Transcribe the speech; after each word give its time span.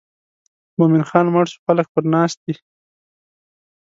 مومن 0.77 1.03
خان 1.09 1.25
مړ 1.33 1.45
شو 1.51 1.59
خلک 1.65 1.85
پر 1.93 2.03
ناست 2.13 2.37
دي. 2.45 2.53